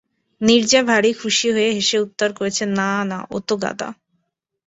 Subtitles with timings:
[0.41, 3.89] নীরজা ভারি খুশি হয়ে হেসে উত্তর করেছে, না না, ও তো গাঁদা।